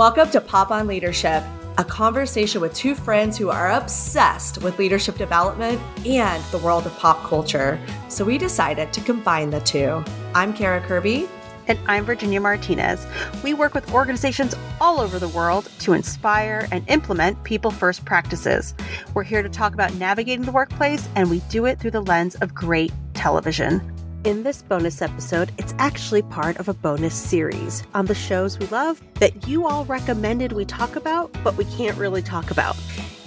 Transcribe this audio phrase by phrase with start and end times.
[0.00, 1.44] Welcome to Pop on Leadership,
[1.76, 6.98] a conversation with two friends who are obsessed with leadership development and the world of
[6.98, 7.78] pop culture.
[8.08, 10.02] So we decided to combine the two.
[10.34, 11.28] I'm Kara Kirby.
[11.68, 13.06] And I'm Virginia Martinez.
[13.44, 18.72] We work with organizations all over the world to inspire and implement people first practices.
[19.12, 22.36] We're here to talk about navigating the workplace, and we do it through the lens
[22.36, 23.82] of great television.
[24.22, 28.66] In this bonus episode, it's actually part of a bonus series on the shows we
[28.66, 32.76] love that you all recommended we talk about, but we can't really talk about.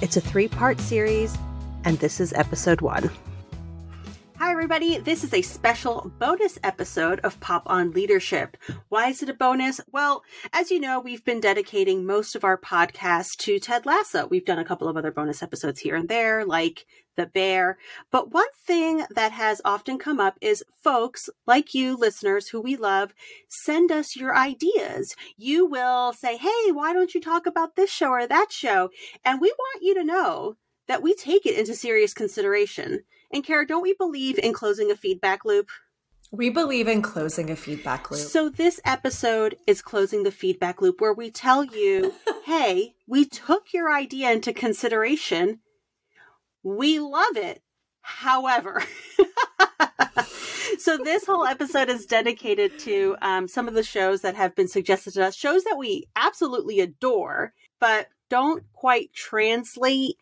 [0.02, 1.35] It's a three part series,
[1.83, 3.09] and this is episode one.
[4.38, 4.99] Hi, everybody.
[4.99, 8.55] This is a special bonus episode of Pop on Leadership.
[8.89, 9.81] Why is it a bonus?
[9.91, 10.21] Well,
[10.52, 14.27] as you know, we've been dedicating most of our podcast to Ted Lasso.
[14.27, 16.85] We've done a couple of other bonus episodes here and there, like
[17.16, 17.77] The Bear.
[18.12, 22.76] But one thing that has often come up is folks like you, listeners who we
[22.76, 23.13] love,
[23.48, 25.16] send us your ideas.
[25.38, 28.89] You will say, hey, why don't you talk about this show or that show?
[29.23, 33.03] And we want you to know that we take it into serious consideration.
[33.31, 35.70] And Kara, don't we believe in closing a feedback loop?
[36.31, 38.20] We believe in closing a feedback loop.
[38.20, 42.11] So this episode is closing the feedback loop where we tell you,
[42.45, 45.59] hey, we took your idea into consideration.
[46.64, 47.61] We love it.
[48.02, 48.83] However,
[50.78, 54.67] so this whole episode is dedicated to um, some of the shows that have been
[54.67, 60.17] suggested to us, shows that we absolutely adore, but don't quite translate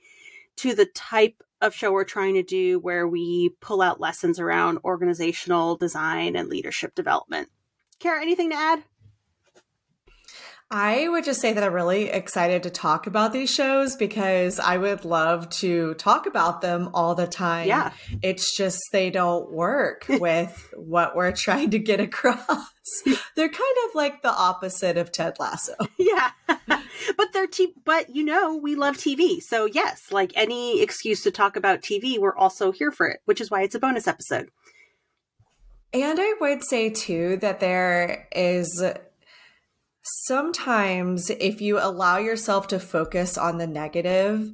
[0.58, 4.80] to the type of show we're trying to do where we pull out lessons around
[4.84, 7.50] organizational design and leadership development.
[8.00, 8.84] Kara, anything to add?
[10.74, 14.78] I would just say that I'm really excited to talk about these shows because I
[14.78, 17.68] would love to talk about them all the time.
[17.68, 17.92] Yeah.
[18.22, 22.40] It's just they don't work with what we're trying to get across.
[23.36, 25.76] they're kind of like the opposite of Ted Lasso.
[25.98, 26.32] Yeah.
[26.48, 29.42] but they're t- but you know, we love TV.
[29.42, 33.42] So yes, like any excuse to talk about TV, we're also here for it, which
[33.42, 34.50] is why it's a bonus episode.
[35.94, 38.82] And I would say too that there is
[40.04, 44.52] sometimes if you allow yourself to focus on the negative,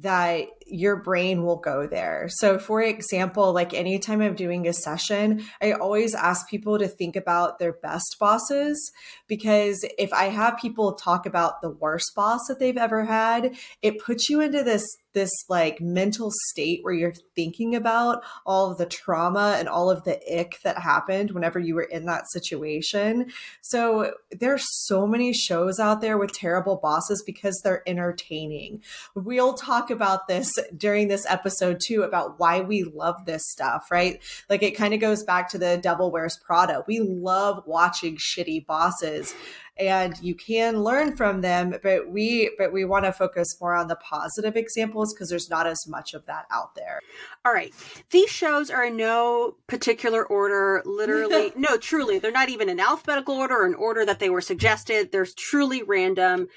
[0.00, 2.28] that your brain will go there.
[2.28, 7.16] So, for example, like anytime I'm doing a session, I always ask people to think
[7.16, 8.92] about their best bosses
[9.26, 13.98] because if I have people talk about the worst boss that they've ever had, it
[13.98, 14.86] puts you into this
[15.18, 20.04] this like mental state where you're thinking about all of the trauma and all of
[20.04, 23.26] the ick that happened whenever you were in that situation.
[23.60, 28.80] So there's so many shows out there with terrible bosses because they're entertaining.
[29.16, 34.22] We'll talk about this during this episode too about why we love this stuff, right?
[34.48, 36.84] Like it kind of goes back to the Devil Wears Prada.
[36.86, 39.34] We love watching shitty bosses
[39.78, 43.88] and you can learn from them but we but we want to focus more on
[43.88, 47.00] the positive examples because there's not as much of that out there.
[47.44, 47.72] All right.
[48.10, 53.34] These shows are in no particular order literally no truly they're not even in alphabetical
[53.34, 55.12] order or an order that they were suggested.
[55.12, 56.48] They're truly random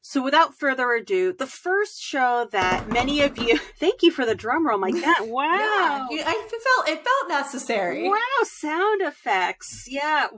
[0.00, 4.34] so without further ado, the first show that many of you thank you for the
[4.34, 5.28] drum roll, my God.
[5.28, 6.08] Wow.
[6.10, 8.08] yeah, I felt it felt necessary.
[8.08, 9.86] Wow, sound effects.
[9.88, 10.28] Yeah.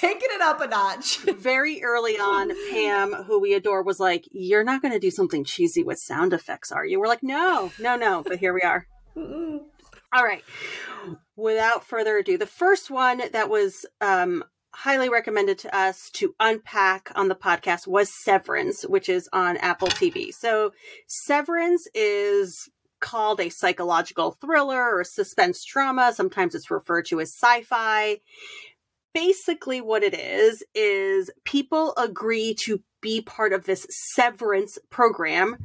[0.00, 1.18] Taking it up a notch.
[1.18, 5.82] Very early on, Pam, who we adore, was like, You're not gonna do something cheesy
[5.82, 7.00] with sound effects, are you?
[7.00, 8.86] We're like, No, no, no, but here we are.
[9.16, 10.44] All right.
[11.36, 17.10] Without further ado, the first one that was um highly recommended to us to unpack
[17.14, 20.32] on the podcast was Severance, which is on Apple TV.
[20.32, 20.72] So,
[21.06, 22.68] Severance is
[23.00, 26.12] called a psychological thriller or suspense drama.
[26.14, 28.20] Sometimes it's referred to as sci fi.
[29.14, 35.56] Basically, what it is, is people agree to be part of this severance program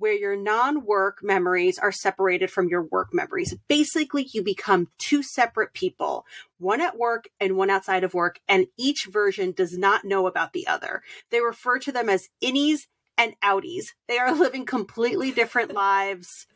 [0.00, 3.54] where your non work memories are separated from your work memories.
[3.68, 6.24] Basically, you become two separate people,
[6.58, 10.52] one at work and one outside of work, and each version does not know about
[10.54, 11.02] the other.
[11.30, 12.80] They refer to them as innies
[13.16, 13.88] and outies.
[14.08, 16.46] They are living completely different lives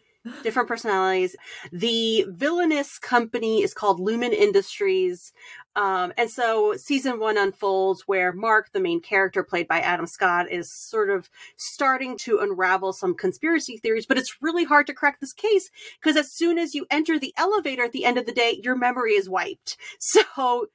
[0.43, 1.37] different personalities.
[1.73, 5.33] The villainous company is called Lumon Industries.
[5.77, 10.51] Um, and so season one unfolds where Mark, the main character played by Adam Scott,
[10.51, 15.21] is sort of starting to unravel some conspiracy theories, but it's really hard to crack
[15.21, 18.33] this case because as soon as you enter the elevator at the end of the
[18.33, 19.77] day, your memory is wiped.
[19.99, 20.69] So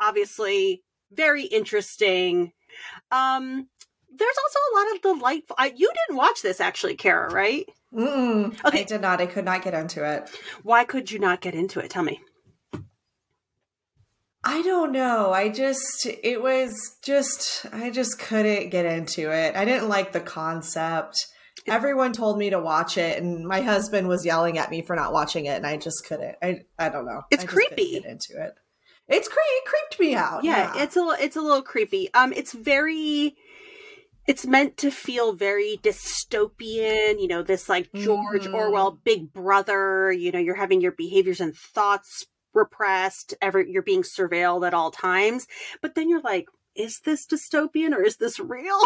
[0.00, 0.82] obviously,
[1.12, 2.52] very interesting.
[3.10, 3.68] Um,
[4.18, 5.56] there's also a lot of delightful.
[5.58, 7.66] I, you didn't watch this actually, Kara, right?
[7.96, 9.20] Mm-mm, okay, I did not.
[9.20, 10.28] I could not get into it.
[10.62, 11.90] Why could you not get into it?
[11.90, 12.20] Tell me.
[14.44, 15.32] I don't know.
[15.32, 19.56] I just, it was just, I just couldn't get into it.
[19.56, 21.26] I didn't like the concept.
[21.66, 25.12] Everyone told me to watch it, and my husband was yelling at me for not
[25.12, 26.36] watching it, and I just couldn't.
[26.40, 27.22] I, I don't know.
[27.30, 27.92] It's I creepy.
[27.92, 28.52] Get into it.
[29.08, 29.40] It's creepy.
[29.48, 30.44] it creeped me out.
[30.44, 32.12] Yeah, yeah, it's a it's a little creepy.
[32.12, 33.36] Um, it's very
[34.26, 38.54] it's meant to feel very dystopian, you know, this like George mm-hmm.
[38.54, 44.02] Orwell big brother, you know, you're having your behaviors and thoughts repressed, ever you're being
[44.02, 45.46] surveilled at all times.
[45.80, 48.80] But then you're like, is this dystopian or is this real?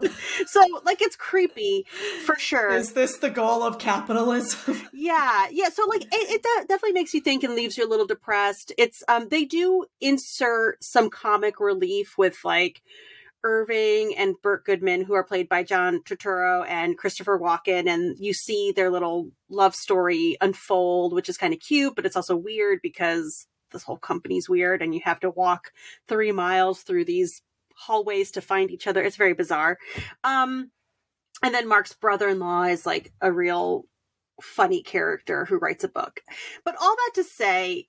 [0.46, 1.84] so like it's creepy
[2.24, 2.70] for sure.
[2.70, 4.80] Is this the goal of capitalism?
[4.92, 5.68] yeah, yeah.
[5.70, 8.72] So like it, it definitely makes you think and leaves you a little depressed.
[8.78, 12.82] It's um they do insert some comic relief with like
[13.42, 18.34] Irving and Burt Goodman, who are played by John Turturro and Christopher Walken, and you
[18.34, 22.80] see their little love story unfold, which is kind of cute, but it's also weird
[22.82, 25.72] because this whole company's weird and you have to walk
[26.08, 27.42] three miles through these
[27.76, 29.02] hallways to find each other.
[29.02, 29.78] It's very bizarre.
[30.24, 30.70] Um,
[31.42, 33.84] and then Mark's brother-in-law is like a real
[34.42, 36.20] funny character who writes a book.
[36.64, 37.88] But all that to say,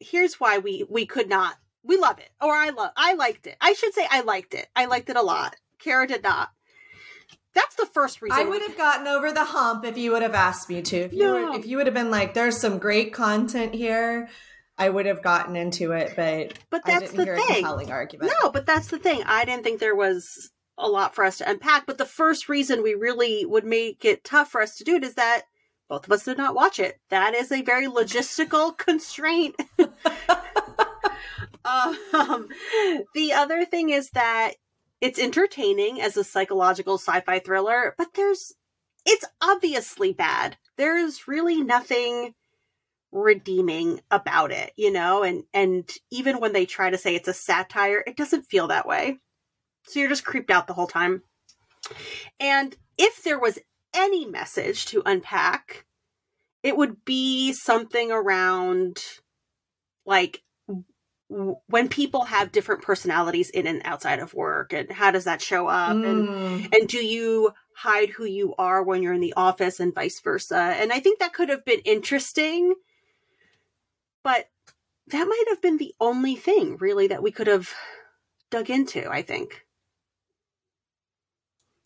[0.00, 1.54] here's why we we could not
[1.84, 2.30] we love it.
[2.40, 3.56] Or I love I liked it.
[3.60, 4.66] I should say I liked it.
[4.74, 5.56] I liked it a lot.
[5.78, 6.50] Kara did not.
[7.54, 8.38] That's the first reason.
[8.38, 10.96] I would have gotten over the hump if you would have asked me to.
[10.96, 11.50] If you no.
[11.50, 14.28] were, if you would have been like, "There's some great content here,"
[14.76, 16.14] I would have gotten into it.
[16.16, 17.62] But but that's the thing.
[17.62, 19.22] No, but that's the thing.
[19.24, 21.86] I didn't think there was a lot for us to unpack.
[21.86, 25.04] But the first reason we really would make it tough for us to do it
[25.04, 25.42] is that
[25.88, 26.98] both of us did not watch it.
[27.10, 29.54] That is a very logistical constraint.
[31.64, 31.98] Um,
[33.14, 34.54] the other thing is that
[35.00, 38.54] it's entertaining as a psychological sci-fi thriller, but there's
[39.06, 40.56] it's obviously bad.
[40.76, 42.34] There's really nothing
[43.12, 47.34] redeeming about it, you know, and and even when they try to say it's a
[47.34, 49.18] satire, it doesn't feel that way.
[49.84, 51.22] So you're just creeped out the whole time.
[52.40, 53.58] And if there was
[53.94, 55.84] any message to unpack,
[56.62, 58.98] it would be something around
[60.06, 60.42] like
[61.66, 65.66] when people have different personalities in and outside of work and how does that show
[65.66, 65.96] up?
[65.96, 66.08] Mm.
[66.08, 70.20] and and do you hide who you are when you're in the office and vice
[70.20, 70.56] versa?
[70.56, 72.74] And i think that could have been interesting
[74.22, 74.48] but
[75.08, 77.72] that might have been the only thing really that we could have
[78.50, 79.66] dug into i think.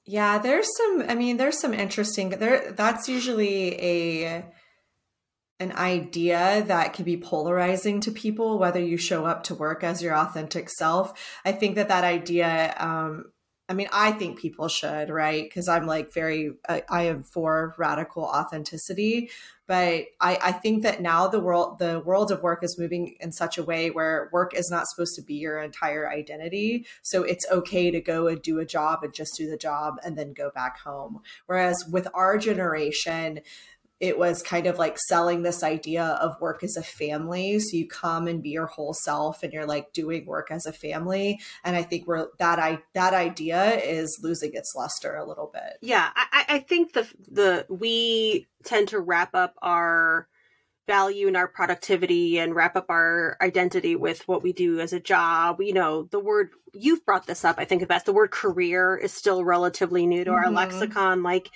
[0.04, 4.44] Yeah there's some i mean there's some interesting there that's usually a
[5.60, 10.02] an idea that can be polarizing to people whether you show up to work as
[10.02, 11.38] your authentic self.
[11.44, 13.32] I think that that idea um,
[13.68, 15.44] i mean i think people should right?
[15.44, 19.30] Because i'm like very I, I, am for radical authenticity.
[19.66, 23.32] But I, I think that now the world the world of work is moving in
[23.32, 26.86] such a way where work is not supposed to be your entire identity.
[27.02, 30.16] So it's okay to go and do a job and just do the job and
[30.16, 31.20] then go back home.
[31.44, 33.40] Whereas with our generation
[34.00, 37.58] it was kind of like selling this idea of work as a family.
[37.58, 40.72] So you come and be your whole self and you're like doing work as a
[40.72, 41.40] family.
[41.64, 45.78] And I think we're that I that idea is losing its luster a little bit.
[45.82, 46.10] Yeah.
[46.14, 50.28] I, I think the the we tend to wrap up our
[50.88, 54.98] value and our productivity and wrap up our identity with what we do as a
[54.98, 55.60] job.
[55.60, 58.06] You know, the word you've brought this up, I think the best.
[58.06, 60.44] The word career is still relatively new to mm-hmm.
[60.46, 61.22] our lexicon.
[61.22, 61.50] Like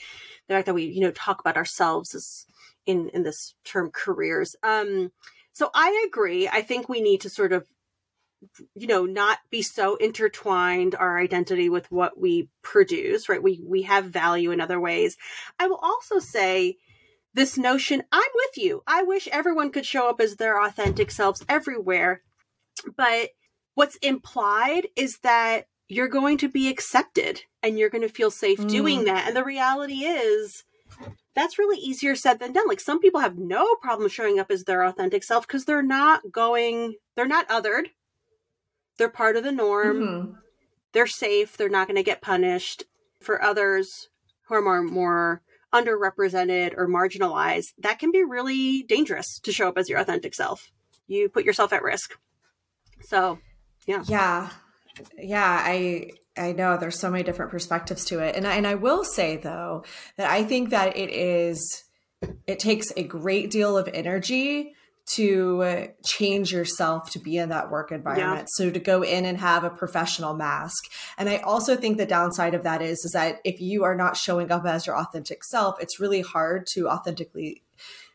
[0.49, 2.47] the fact that we you know talk about ourselves as
[2.87, 5.11] in in this term careers um
[5.53, 7.67] so i agree i think we need to sort of
[8.75, 13.83] you know not be so intertwined our identity with what we produce right we we
[13.83, 15.17] have value in other ways
[15.59, 16.77] i will also say
[17.35, 21.45] this notion i'm with you i wish everyone could show up as their authentic selves
[21.49, 22.23] everywhere
[22.97, 23.31] but
[23.75, 28.59] what's implied is that you're going to be accepted and you're going to feel safe
[28.59, 28.69] mm.
[28.69, 29.27] doing that.
[29.27, 30.65] And the reality is,
[31.35, 32.69] that's really easier said than done.
[32.69, 36.31] Like some people have no problem showing up as their authentic self because they're not
[36.31, 37.87] going, they're not othered.
[38.99, 40.01] They're part of the norm.
[40.01, 40.33] Mm-hmm.
[40.93, 41.57] They're safe.
[41.57, 42.85] They're not going to get punished.
[43.21, 44.09] For others
[44.49, 45.43] who are more, more
[45.73, 50.71] underrepresented or marginalized, that can be really dangerous to show up as your authentic self.
[51.07, 52.19] You put yourself at risk.
[53.03, 53.39] So,
[53.87, 54.05] yeah.
[54.07, 54.51] Yeah
[55.19, 58.37] yeah, I I know there's so many different perspectives to it.
[58.37, 59.85] And I, and I will say though
[60.17, 61.85] that I think that it is
[62.47, 67.71] it takes a great deal of energy to uh, change yourself to be in that
[67.71, 68.41] work environment.
[68.41, 68.65] Yeah.
[68.65, 70.85] So to go in and have a professional mask.
[71.19, 74.17] And I also think the downside of that is is that if you are not
[74.17, 77.63] showing up as your authentic self, it's really hard to authentically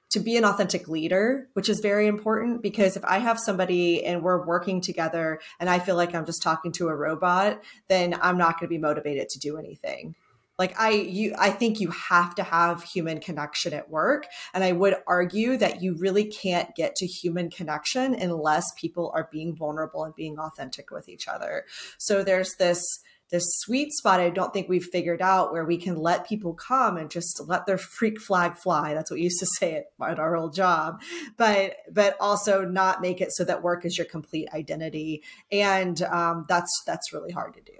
[0.10, 4.24] to be an authentic leader, which is very important because if I have somebody and
[4.24, 8.38] we're working together and I feel like I'm just talking to a robot, then I'm
[8.38, 10.16] not going to be motivated to do anything.
[10.58, 14.72] Like I you I think you have to have human connection at work and I
[14.72, 20.04] would argue that you really can't get to human connection unless people are being vulnerable
[20.04, 21.66] and being authentic with each other.
[21.98, 22.82] So there's this
[23.30, 26.98] this sweet spot I don't think we've figured out where we can let people come
[26.98, 28.94] and just let their freak flag fly.
[28.94, 31.02] That's what we used to say at, at our old job,
[31.36, 36.46] but but also not make it so that work is your complete identity, and um,
[36.48, 37.78] that's that's really hard to do.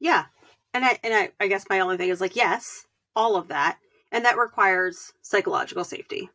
[0.00, 0.24] Yeah,
[0.74, 2.86] and I and I, I guess my only thing is like yes,
[3.16, 3.78] all of that,
[4.12, 6.30] and that requires psychological safety.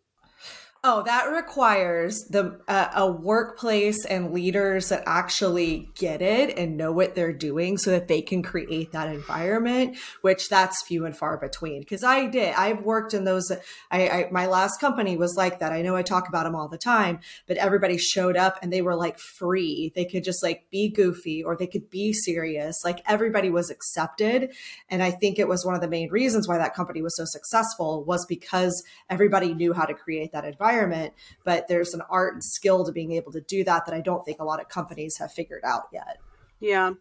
[0.87, 6.91] Oh, that requires the uh, a workplace and leaders that actually get it and know
[6.91, 9.97] what they're doing, so that they can create that environment.
[10.21, 11.79] Which that's few and far between.
[11.79, 13.51] Because I did, I've worked in those.
[13.89, 15.71] I, I my last company was like that.
[15.71, 18.83] I know I talk about them all the time, but everybody showed up and they
[18.83, 19.91] were like free.
[19.95, 22.85] They could just like be goofy or they could be serious.
[22.85, 24.51] Like everybody was accepted,
[24.87, 27.25] and I think it was one of the main reasons why that company was so
[27.25, 31.13] successful was because everybody knew how to create that environment environment,
[31.43, 34.23] but there's an art and skill to being able to do that that I don't
[34.23, 36.17] think a lot of companies have figured out yet.
[36.59, 36.93] Yeah.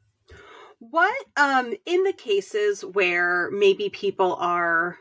[0.78, 4.98] What um in the cases where maybe people are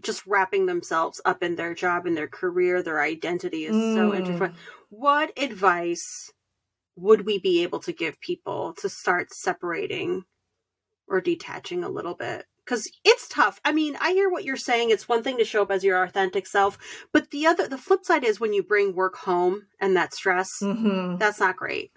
[0.00, 3.94] just wrapping themselves up in their job and their career, their identity is mm.
[3.94, 4.54] so intertwined.
[4.90, 6.30] What advice
[6.96, 10.24] would we be able to give people to start separating
[11.08, 12.46] or detaching a little bit?
[12.68, 13.60] Because it's tough.
[13.64, 14.90] I mean, I hear what you're saying.
[14.90, 16.76] It's one thing to show up as your authentic self,
[17.12, 20.50] but the other, the flip side is when you bring work home and that stress,
[20.62, 21.16] mm-hmm.
[21.16, 21.92] that's not great.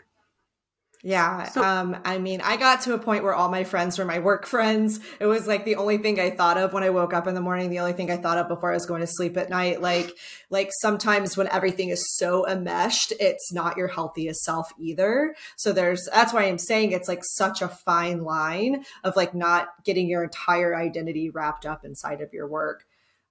[1.03, 1.46] Yeah.
[1.50, 4.20] So, um, I mean, I got to a point where all my friends were my
[4.20, 5.00] work friends.
[5.20, 7.41] It was like the only thing I thought of when I woke up in the
[7.41, 9.81] morning, the only thing I thought of before I was going to sleep at night.
[9.81, 10.15] Like,
[10.51, 15.36] like sometimes when everything is so enmeshed, it's not your healthiest self either.
[15.55, 19.70] So there's, that's why I'm saying it's like such a fine line of like not
[19.84, 22.86] getting your entire identity wrapped up inside of your work.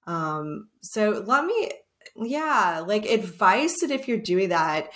[0.07, 1.71] Um, so let me,
[2.17, 4.91] yeah, like advice that if you're doing that,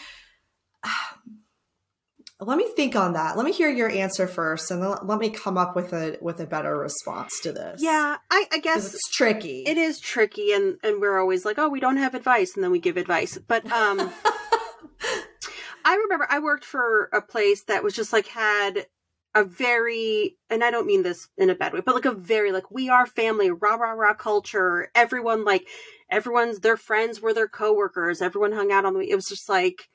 [2.39, 3.37] let me think on that.
[3.37, 6.39] Let me hear your answer first, and then let me come up with a with
[6.41, 7.81] a better response to this.
[7.81, 9.63] Yeah, I, I guess it's tricky.
[9.65, 12.71] It is tricky, and and we're always like, oh, we don't have advice, and then
[12.71, 13.37] we give advice.
[13.37, 14.11] But um,
[15.85, 18.87] I remember I worked for a place that was just like had
[19.33, 22.51] a very, and I don't mean this in a bad way, but like a very
[22.51, 24.91] like we are family, rah rah rah culture.
[24.93, 25.67] Everyone like
[26.09, 28.21] everyone's their friends were their coworkers.
[28.21, 29.09] Everyone hung out on the.
[29.09, 29.87] It was just like,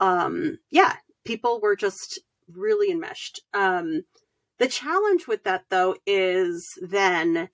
[0.00, 0.94] um, yeah,
[1.26, 3.40] people were just really enmeshed.
[3.52, 4.04] Um,
[4.58, 7.50] the challenge with that, though, is then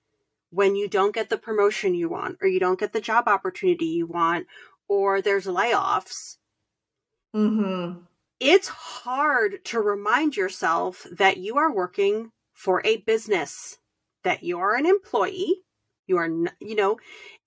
[0.51, 3.87] when you don't get the promotion you want, or you don't get the job opportunity
[3.87, 4.47] you want,
[4.87, 6.37] or there's layoffs.
[7.35, 8.01] Mm-hmm.
[8.39, 13.79] It's hard to remind yourself that you are working for a business,
[14.25, 15.63] that you are an employee,
[16.07, 16.29] you are,
[16.61, 16.99] you know,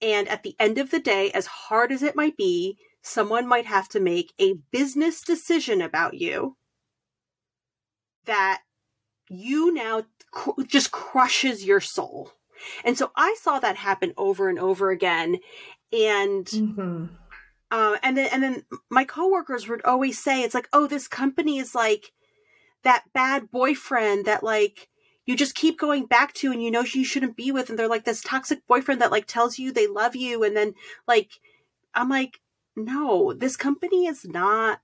[0.02, 3.68] and at the end of the day, as hard as it might be, someone might
[3.68, 6.58] have to make a business decision about you
[8.26, 8.62] that
[9.30, 12.32] you now cr- just crushes your soul.
[12.84, 15.38] And so I saw that happen over and over again.
[15.94, 17.06] And mm-hmm.
[17.70, 21.60] uh, and then and then my coworkers would always say, it's like, oh, this company
[21.60, 22.12] is like
[22.84, 24.90] that bad boyfriend that like
[25.28, 27.88] you just keep going back to and you know you shouldn't be with and they're
[27.88, 30.74] like this toxic boyfriend that like tells you they love you and then
[31.08, 31.32] like
[31.96, 32.40] I'm like
[32.76, 34.82] no, this company is not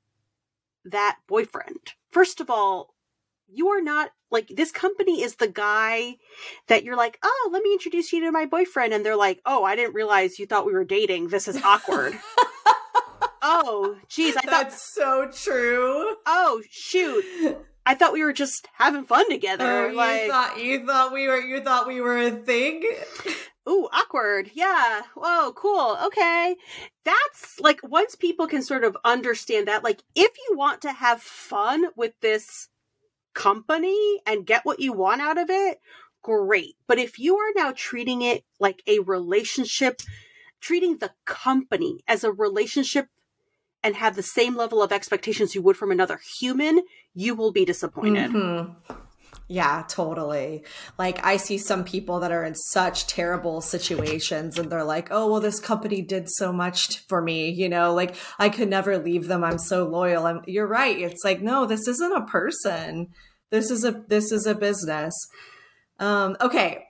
[0.86, 1.94] that boyfriend.
[2.12, 2.96] First of all,
[3.48, 6.18] you are not like this company is the guy
[6.68, 8.94] that you're like, oh, let me introduce you to my boyfriend.
[8.94, 11.28] And they're like, oh, I didn't realize you thought we were dating.
[11.28, 12.18] This is awkward.
[13.42, 14.38] oh, geez.
[14.38, 16.16] I That's thought, so true.
[16.26, 17.26] Oh, shoot.
[17.86, 19.88] I thought we were just having fun together.
[19.90, 22.84] Oh, like, you thought you thought we were you thought we were a thing.
[23.70, 24.52] ooh, awkward.
[24.54, 25.02] Yeah.
[25.16, 25.98] Whoa, cool.
[26.06, 26.56] Okay.
[27.06, 31.22] That's like once people can sort of understand that, like, if you want to have
[31.22, 32.70] fun with this
[33.34, 35.80] company and get what you want out of it,
[36.22, 36.76] great.
[36.88, 40.02] But if you are now treating it like a relationship,
[40.60, 43.08] treating the company as a relationship
[43.84, 46.82] and have the same level of expectations you would from another human,
[47.14, 48.32] you will be disappointed.
[48.32, 48.94] Mm-hmm.
[49.48, 50.64] Yeah, totally.
[50.98, 55.30] Like I see some people that are in such terrible situations and they're like, "Oh,
[55.30, 59.28] well this company did so much for me, you know, like I could never leave
[59.28, 59.44] them.
[59.44, 60.98] I'm so loyal." I'm, you're right.
[60.98, 63.10] It's like, "No, this isn't a person.
[63.50, 65.14] This is a this is a business."
[66.00, 66.86] Um okay.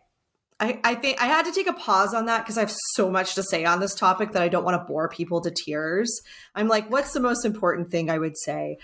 [0.61, 3.09] I, I think I had to take a pause on that because I have so
[3.09, 6.21] much to say on this topic that I don't want to bore people to tears.
[6.53, 8.77] I'm like, what's the most important thing I would say?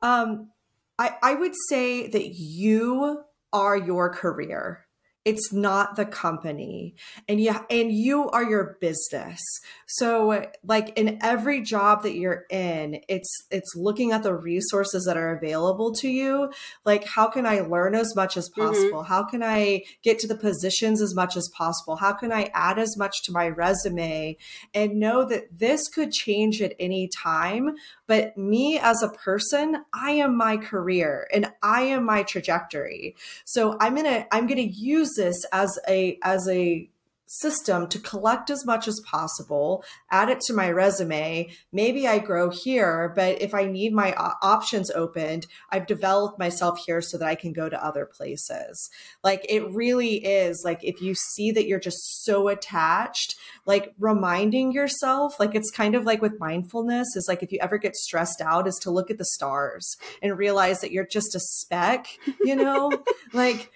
[0.00, 0.50] Um,
[0.96, 4.83] I, I would say that you are your career
[5.24, 6.94] it's not the company.
[7.28, 9.40] And yeah and you are your business.
[9.86, 15.16] So like in every job that you're in it's it's looking at the resources that
[15.16, 16.52] are available to you.
[16.84, 18.68] Like how can i learn as much as mm-hmm.
[18.68, 18.98] possible?
[18.98, 19.12] Mm-hmm.
[19.12, 21.96] how can i get to the positions as much as possible?
[21.96, 24.36] How can i add as much to my resume?
[24.74, 27.76] And know that this could change at any time.
[28.06, 33.16] But me as a person i am my career and i am my trajectory.
[33.46, 36.88] So i'm gonna i'm gonna use this as a as a
[37.26, 41.48] system to collect as much as possible, add it to my resume.
[41.72, 47.00] Maybe I grow here, but if I need my options opened, I've developed myself here
[47.00, 48.90] so that I can go to other places.
[49.22, 54.72] Like it really is like if you see that you're just so attached, like reminding
[54.72, 58.40] yourself, like it's kind of like with mindfulness is like if you ever get stressed
[58.40, 62.06] out is to look at the stars and realize that you're just a speck,
[62.42, 62.92] you know?
[63.32, 63.70] like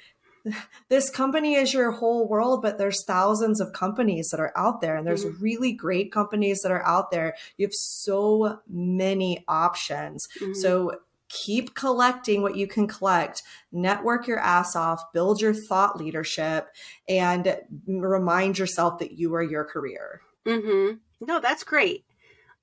[0.89, 4.97] this company is your whole world, but there's thousands of companies that are out there,
[4.97, 5.43] and there's mm-hmm.
[5.43, 7.35] really great companies that are out there.
[7.57, 10.27] You have so many options.
[10.41, 10.55] Mm-hmm.
[10.55, 10.93] So
[11.29, 16.69] keep collecting what you can collect, network your ass off, build your thought leadership,
[17.09, 20.23] and remind yourself that you are your career.
[20.47, 20.97] Mm-hmm.
[21.27, 22.05] No, that's great.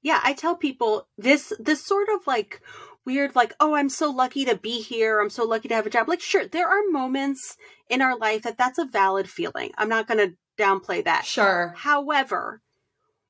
[0.01, 2.61] Yeah, I tell people this this sort of like
[3.05, 5.19] weird like oh i'm so lucky to be here.
[5.19, 6.07] I'm so lucky to have a job.
[6.07, 7.57] Like sure there are moments
[7.89, 9.71] in our life that that's a valid feeling.
[9.77, 11.25] I'm not going to downplay that.
[11.25, 11.73] Sure.
[11.77, 12.61] However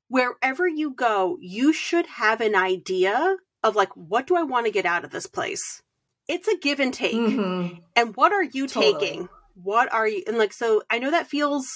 [0.07, 4.71] wherever you go you should have an idea of like what do i want to
[4.71, 5.81] get out of this place?
[6.27, 7.13] It's a give and take.
[7.13, 7.79] Mm-hmm.
[7.95, 8.93] and what are you totally.
[8.93, 9.29] taking?
[9.55, 11.67] What are you and like so i know that feels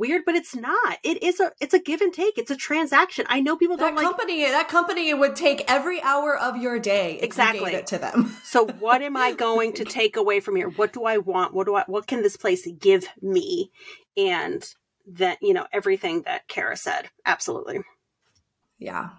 [0.00, 0.98] weird, but it's not.
[1.04, 2.38] It is a it's a give and take.
[2.38, 3.26] It's a transaction.
[3.28, 6.80] I know people that don't company, like that company would take every hour of your
[6.80, 8.34] day exactly it to them.
[8.42, 10.70] so what am I going to take away from here?
[10.70, 11.54] What do I want?
[11.54, 13.70] What do I what can this place give me?
[14.16, 14.64] And
[15.06, 17.10] that you know everything that Kara said.
[17.24, 17.80] Absolutely.
[18.78, 19.10] Yeah.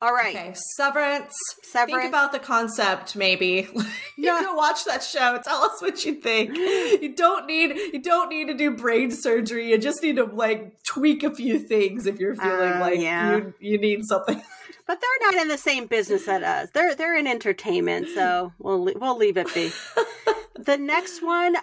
[0.00, 0.34] All right.
[0.34, 0.54] Okay.
[0.76, 1.36] Severance.
[1.62, 2.02] Severance.
[2.02, 3.68] Think about the concept, maybe.
[3.74, 3.84] you
[4.16, 4.42] yeah.
[4.42, 5.40] can watch that show.
[5.42, 6.56] Tell us what you think.
[6.98, 9.70] You don't need you don't need to do brain surgery.
[9.70, 13.36] You just need to like tweak a few things if you're feeling uh, like yeah.
[13.36, 14.42] you you need something.
[14.86, 16.70] But they're not in the same business as us.
[16.72, 19.70] They're they're in entertainment, so we'll we'll leave it be.
[20.58, 21.56] the next one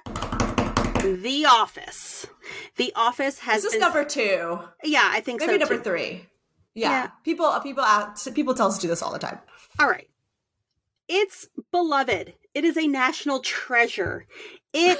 [1.02, 2.28] the Office.
[2.78, 3.64] The Office has.
[3.64, 3.82] This is been...
[3.82, 4.60] number two.
[4.84, 5.84] Yeah, I think maybe so number too.
[5.84, 6.26] three.
[6.76, 6.90] Yeah.
[6.90, 7.10] yeah.
[7.24, 9.40] People people ask, people tell us to do this all the time.
[9.80, 10.10] All right.
[11.08, 12.34] It's beloved.
[12.54, 14.26] It is a national treasure.
[14.74, 15.00] It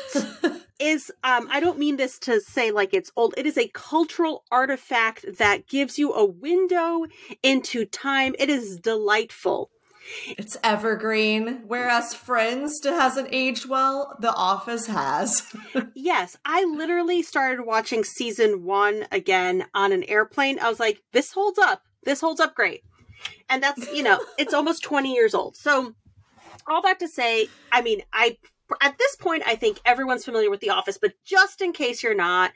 [0.80, 3.34] is um I don't mean this to say like it's old.
[3.38, 7.06] It is a cultural artifact that gives you a window
[7.44, 8.36] into time.
[8.40, 9.70] It is delightful.
[10.28, 14.16] It's evergreen, whereas Friends hasn't aged well.
[14.20, 15.52] The Office has.
[15.96, 20.60] yes, I literally started watching season one again on an airplane.
[20.60, 21.84] I was like, this holds up.
[22.04, 22.84] This holds up great.
[23.50, 25.56] And that's, you know, it's almost 20 years old.
[25.56, 25.96] So,
[26.68, 28.38] all that to say, I mean, I
[28.82, 32.16] at this point, I think everyone's familiar with The Office, but just in case you're
[32.16, 32.52] not,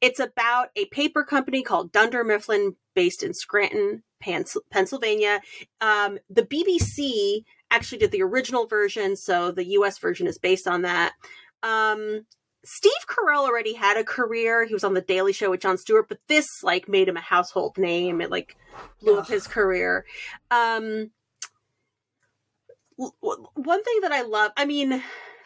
[0.00, 5.40] it's about a paper company called Dunder Mifflin based in Scranton, Pennsylvania.
[5.80, 10.82] Um, the BBC actually did the original version, so the US version is based on
[10.82, 11.12] that.
[11.62, 12.26] Um,
[12.64, 14.64] Steve Carell already had a career.
[14.64, 17.20] He was on the Daily Show with Jon Stewart, but this like made him a
[17.20, 18.20] household name.
[18.20, 18.56] It like
[19.00, 20.04] blew up his career.
[20.50, 21.10] Um,
[22.96, 25.02] one thing that I love, I mean,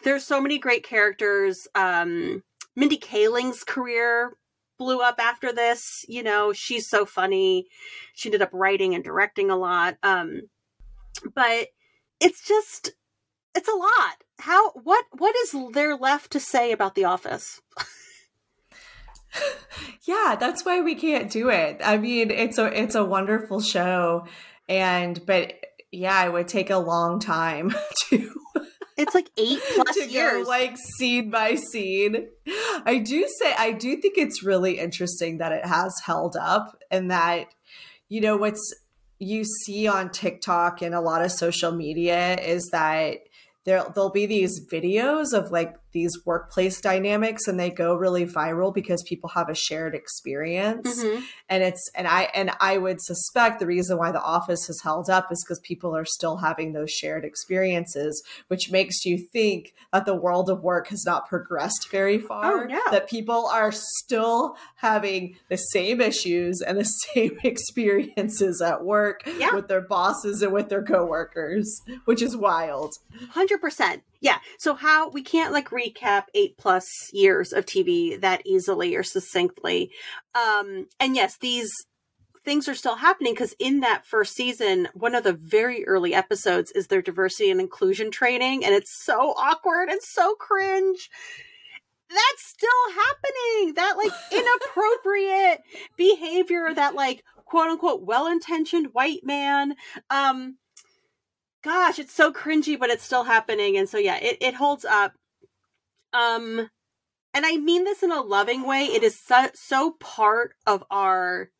[0.07, 1.67] there's so many great characters.
[1.75, 2.45] Um,
[2.77, 4.37] Mindy Kaling's career
[4.79, 6.05] blew up after this.
[6.09, 7.67] You know, she's so funny.
[8.15, 9.97] She ended up writing and directing a lot.
[10.05, 10.43] Um,
[11.35, 11.69] but
[12.21, 12.93] it's just
[13.57, 14.23] it's a lot.
[14.39, 17.61] How what what is there left to say about The Office?
[20.07, 21.81] yeah, that's why we can't do it.
[21.83, 24.29] I mean, it's a it's a wonderful show
[24.69, 25.55] and but
[25.91, 27.75] yeah, it would take a long time
[28.11, 28.31] to
[28.97, 30.45] it's like eight plus to years.
[30.45, 32.29] Go, like scene by scene.
[32.85, 37.11] I do say I do think it's really interesting that it has held up and
[37.11, 37.49] that
[38.09, 38.75] you know what's
[39.19, 43.19] you see on TikTok and a lot of social media is that
[43.65, 48.73] there there'll be these videos of like these workplace dynamics and they go really viral
[48.73, 51.25] because people have a shared experience mm-hmm.
[51.49, 55.09] and it's and i and i would suspect the reason why the office has held
[55.09, 60.05] up is because people are still having those shared experiences which makes you think that
[60.05, 62.81] the world of work has not progressed very far oh, no.
[62.91, 69.55] that people are still having the same issues and the same experiences at work yeah.
[69.55, 72.93] with their bosses and with their coworkers which is wild
[73.35, 74.39] 100% yeah.
[74.59, 79.91] So how we can't like recap eight plus years of TV that easily or succinctly.
[80.35, 81.73] Um, and yes, these
[82.45, 86.71] things are still happening because in that first season, one of the very early episodes
[86.73, 91.11] is their diversity and inclusion training, and it's so awkward and so cringe.
[92.09, 93.75] That's still happening.
[93.75, 95.61] That like inappropriate
[95.97, 99.75] behavior that like quote unquote well intentioned white man
[100.11, 100.57] um
[101.67, 103.77] gosh, it's so cringy, but it's still happening.
[103.77, 105.15] And so yeah, it, it holds up.
[106.17, 106.71] Um
[107.37, 108.85] and I mean this in a loving way.
[108.85, 111.51] It is so, so part of our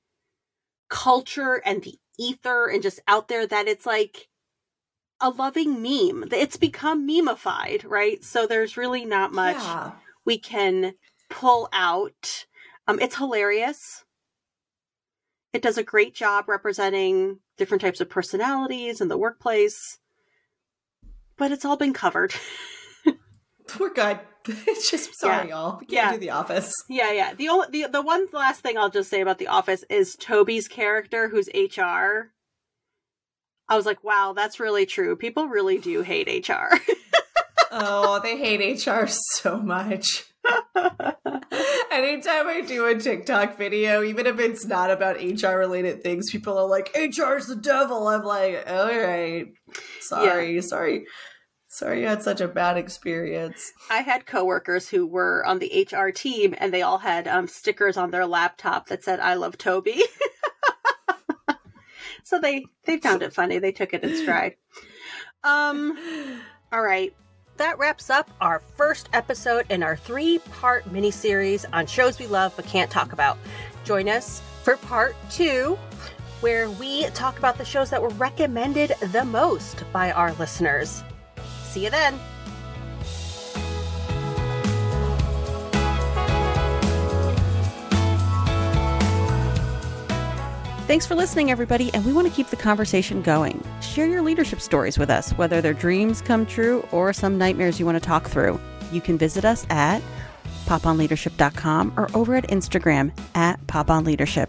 [0.89, 4.29] culture and the ether and just out there that it's like
[5.21, 6.29] a loving meme.
[6.33, 8.25] It's become memeified, right?
[8.25, 9.93] So there's really not much yeah.
[10.25, 10.95] we can
[11.29, 12.47] pull out.
[12.89, 14.05] Um, it's hilarious.
[15.53, 19.99] It does a great job representing different types of personalities in the workplace.
[21.37, 22.35] But it's all been covered.
[23.79, 24.21] We're good.
[24.67, 25.55] It's just sorry, yeah.
[25.55, 25.79] y'all.
[25.81, 26.13] We can't yeah.
[26.13, 26.73] do the office.
[26.89, 27.35] Yeah, yeah.
[27.35, 30.69] The only the the one last thing I'll just say about the office is Toby's
[30.69, 32.33] character, who's HR.
[33.69, 35.17] I was like, wow, that's really true.
[35.17, 36.79] People really do hate HR.
[37.73, 40.25] oh, they hate HR so much.
[41.91, 46.57] Anytime I do a TikTok video, even if it's not about HR related things, people
[46.59, 48.07] are like, HR's the devil.
[48.07, 49.47] I'm like, all right.
[50.01, 50.61] Sorry, yeah.
[50.61, 51.07] sorry.
[51.69, 53.73] Sorry you had such a bad experience.
[53.91, 57.97] I had coworkers who were on the HR team and they all had um, stickers
[57.97, 60.03] on their laptop that said, I love Toby.
[62.25, 63.59] so they, they found it funny.
[63.59, 64.57] They took it in stride.
[65.45, 65.99] Um,
[66.73, 67.15] all right
[67.57, 72.53] that wraps up our first episode in our three part mini-series on shows we love
[72.57, 73.39] but can't talk about.
[73.85, 75.79] Join us for part two,
[76.41, 81.03] where we talk about the shows that were recommended the most by our listeners.
[81.77, 82.19] See you then.
[90.87, 93.63] Thanks for listening, everybody, and we want to keep the conversation going.
[93.83, 97.85] Share your leadership stories with us, whether they're dreams come true or some nightmares you
[97.85, 98.59] want to talk through.
[98.91, 100.01] You can visit us at
[100.65, 104.49] poponleadership.com or over at Instagram at poponleadership.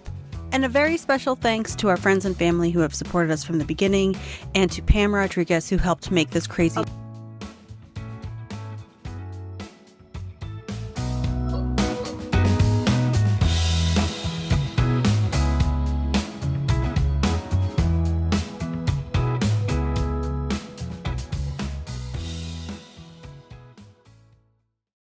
[0.54, 3.58] And a very special thanks to our friends and family who have supported us from
[3.58, 4.16] the beginning,
[4.56, 6.86] and to Pam Rodriguez, who helped make this crazy.